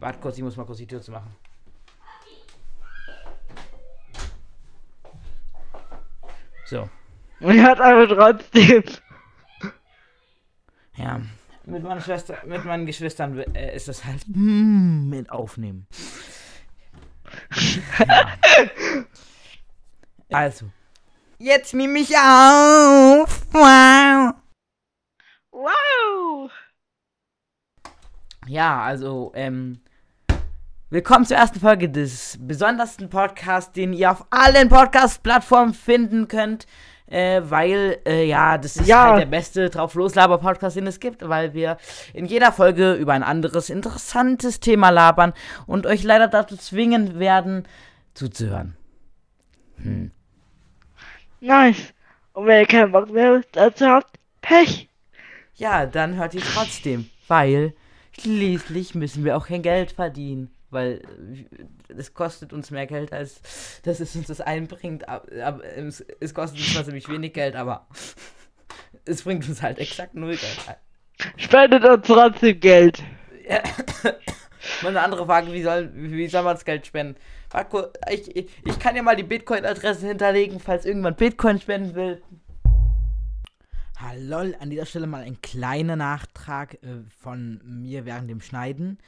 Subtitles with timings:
[0.00, 1.36] Warte kurz, ich muss mal kurz die Tür zu machen.
[6.64, 6.88] So.
[7.40, 8.84] Und hat aber trotzdem.
[10.96, 11.20] Ja.
[11.64, 15.86] Mit meiner Schwester, mit meinen Geschwistern äh, ist das halt mm, mit aufnehmen.
[17.98, 18.38] Ja.
[20.38, 20.70] Also.
[21.38, 23.46] Jetzt nehme ich auf.
[23.52, 24.34] Wow.
[25.50, 26.50] Wow!
[28.46, 29.80] Ja, also, ähm.
[30.92, 36.66] Willkommen zur ersten Folge des besondersten Podcasts, den ihr auf allen Podcast-Plattformen finden könnt.
[37.06, 39.10] Äh, weil, äh, ja, das ist Ja.
[39.10, 41.76] halt der beste drauf loslaber Podcast, den es gibt, weil wir
[42.12, 45.32] in jeder Folge über ein anderes interessantes Thema labern
[45.66, 47.66] und euch leider dazu zwingen werden,
[48.14, 48.76] zuzuhören.
[49.82, 50.12] Hm.
[51.40, 51.92] Nice.
[52.32, 54.88] Und wenn ihr keinen Bock mehr dazu habt, Pech.
[55.54, 57.74] Ja, dann hört ihr trotzdem, weil
[58.20, 61.02] schließlich müssen wir auch kein Geld verdienen, weil
[61.88, 63.40] äh, es kostet uns mehr Geld, als
[63.82, 65.08] dass es uns das einbringt.
[65.08, 67.86] Aber es, es kostet uns zwar ziemlich wenig Geld, aber
[69.04, 70.76] es bringt uns halt exakt null Geld ein.
[71.36, 73.02] Spendet uns trotzdem Geld.
[73.48, 73.62] Ja.
[74.82, 77.16] Mal eine andere Frage, wie soll, wie soll man das Geld spenden?
[77.52, 82.22] Marco, ich, ich, ich kann ja mal die Bitcoin-Adresse hinterlegen, falls irgendwann Bitcoin spenden will.
[83.98, 88.98] Hallo, an dieser Stelle mal ein kleiner Nachtrag äh, von mir während dem Schneiden.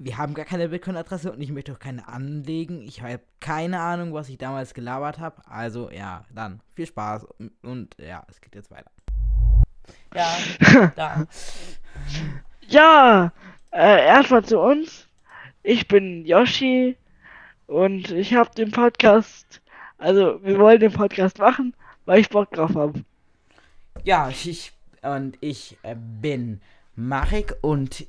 [0.00, 2.82] Wir haben gar keine Bitcoin-Adresse und ich möchte auch keine anlegen.
[2.82, 5.42] Ich habe keine Ahnung, was ich damals gelabert habe.
[5.48, 8.90] Also ja, dann viel Spaß und, und ja, es geht jetzt weiter.
[10.14, 10.36] Ja,
[10.96, 11.26] da.
[12.68, 13.32] Ja,
[13.72, 15.08] äh, erstmal zu uns.
[15.64, 16.96] Ich bin Yoshi
[17.66, 19.60] und ich habe den Podcast,
[19.98, 23.04] also wir wollen den Podcast machen, weil ich Bock drauf habe.
[24.04, 26.60] Ja, ich und ich äh, bin
[26.94, 28.06] Marek und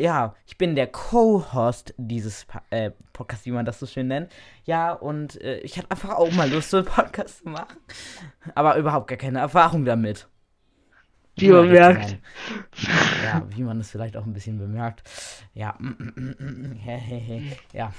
[0.00, 4.32] ja, ich bin der Co-Host dieses äh, Podcasts, wie man das so schön nennt.
[4.64, 7.76] Ja, und äh, ich hatte einfach auch mal Lust, so einen Podcast zu machen.
[8.54, 10.28] Aber überhaupt gar keine Erfahrung damit.
[11.36, 12.18] Wie man merkt.
[13.24, 15.02] Ja, wie man es vielleicht auch ein bisschen bemerkt.
[15.54, 15.76] Ja.
[17.72, 17.92] ja.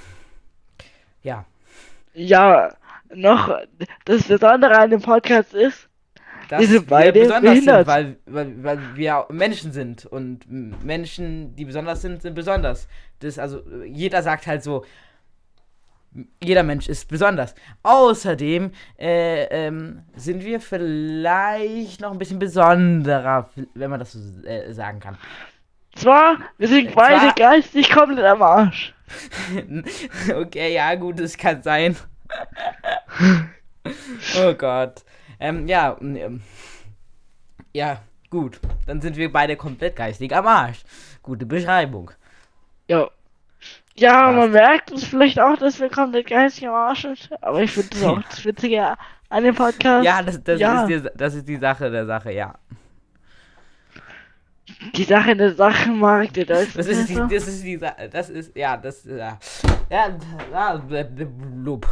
[1.22, 1.44] Ja.
[2.14, 2.74] Ja,
[3.14, 3.58] noch
[4.04, 5.88] das Besondere an dem Podcast ist,
[6.52, 7.86] dass Wir besonders behindert.
[7.86, 10.40] sind, weil, weil, weil wir Menschen sind und
[10.84, 12.88] Menschen, die besonders sind, sind besonders.
[13.20, 14.84] Das also äh, jeder sagt halt so,
[16.42, 17.54] jeder Mensch ist besonders.
[17.82, 24.74] Außerdem äh, ähm, sind wir vielleicht noch ein bisschen besonderer, wenn man das so äh,
[24.74, 25.16] sagen kann.
[25.94, 28.94] zwar, wir sind Zwar- beide geistig komplett am Arsch.
[30.34, 31.96] okay, ja, gut, das kann sein.
[34.44, 35.02] oh Gott.
[35.42, 36.40] Ähm, ja, ähm,
[37.72, 38.60] ja, gut.
[38.86, 40.84] Dann sind wir beide komplett geistig am Arsch.
[41.20, 42.12] Gute Beschreibung.
[42.86, 43.10] Ja.
[43.96, 44.36] Ja, Passt.
[44.36, 47.90] man merkt es vielleicht auch, dass wir komplett geistig am Arsch sind, aber ich finde
[47.90, 48.94] das auch das Witzige
[49.30, 50.04] an dem Podcast.
[50.04, 50.84] Ja, das, das, Ja.
[50.84, 52.54] Ist die, das ist die Sache der Sache, ja.
[54.94, 56.44] Die Sache der Sache, Mark, der.
[56.44, 59.38] Das ist die, das ist die Sache, das ist, ja, das, ja.
[59.90, 60.18] Ja,
[60.52, 61.86] ja, blub.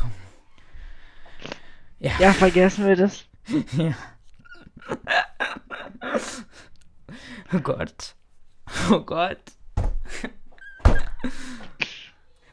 [1.98, 2.12] Ja.
[2.20, 3.29] Ja, vergessen wir das.
[3.46, 3.94] Ja.
[7.52, 8.14] Oh Gott.
[8.90, 9.40] Oh Gott.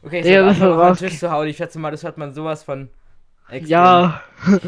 [0.02, 1.46] Okay, ich Ja, das war auf den Tisch zu hauen.
[1.48, 2.90] Ich schätze mal, das hört man sowas von.
[3.48, 3.70] extrem.
[3.70, 4.22] Ja.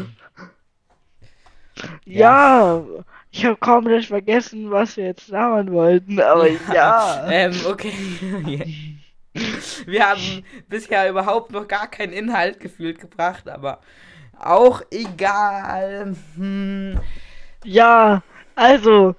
[2.05, 2.83] ja.
[3.31, 7.27] Ich habe komplett vergessen, was wir jetzt labern wollten, aber ja.
[7.29, 8.97] Ähm, okay.
[9.85, 13.79] Wir haben bisher überhaupt noch gar keinen Inhalt gefühlt gebracht, aber
[14.45, 16.15] auch egal.
[16.35, 16.99] Hm.
[17.63, 18.23] Ja,
[18.55, 19.15] also,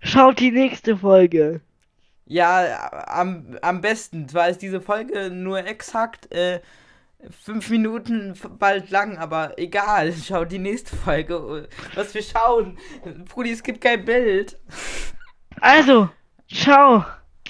[0.00, 1.60] schaut die nächste Folge.
[2.26, 4.28] Ja, am, am besten.
[4.28, 6.60] Zwar ist diese Folge nur exakt äh,
[7.30, 10.12] fünf Minuten bald lang, aber egal.
[10.26, 11.68] Schaut die nächste Folge.
[11.94, 12.78] Was wir schauen.
[13.28, 14.58] Brudi, es gibt kein Bild.
[15.60, 16.08] Also,
[16.52, 17.04] ciao.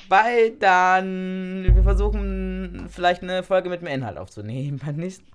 [0.09, 1.65] Bye dann.
[1.75, 5.31] Wir versuchen vielleicht eine Folge mit mehr Inhalt aufzunehmen beim nächsten